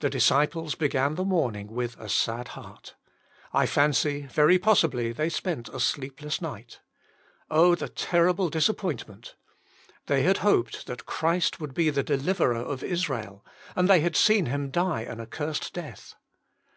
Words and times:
The 0.00 0.10
disciples 0.10 0.74
began 0.74 1.14
the 1.14 1.24
morning 1.24 1.68
with 1.68 1.96
a 2.00 2.08
sad 2.08 2.48
heart. 2.58 2.96
I 3.52 3.64
fancy 3.64 4.22
very 4.22 4.58
possibly 4.58 5.12
they 5.12 5.28
spent 5.28 5.68
a 5.68 5.78
sleepless 5.78 6.42
night. 6.42 6.80
Oh! 7.48 7.76
the 7.76 7.88
terrible 7.88 8.50
disappointment! 8.50 9.36
They 10.06 10.22
had 10.24 10.38
hoped 10.38 10.86
that 10.88 11.06
Christ 11.06 11.60
would 11.60 11.74
be 11.74 11.90
the 11.90 12.02
Deliv 12.02 12.38
erer 12.40 12.56
of 12.60 12.82
Israel, 12.82 13.44
and 13.76 13.88
they 13.88 14.00
had 14.00 14.16
seen 14.16 14.46
Him 14.46 14.72
die 14.72 15.02
an 15.02 15.20
accursed 15.20 15.72
death. 15.72 16.16